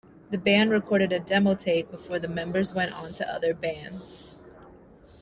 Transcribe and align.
The 0.31 0.37
band 0.39 0.71
recorded 0.71 1.11
a 1.13 1.19
demo 1.19 1.53
tape 1.53 1.91
before 1.91 2.17
the 2.17 2.27
members 2.27 2.73
went 2.73 2.91
on 2.95 3.13
to 3.13 3.27
other 3.31 3.53
bands. 3.53 4.35